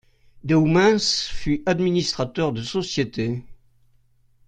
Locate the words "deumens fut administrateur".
0.43-2.51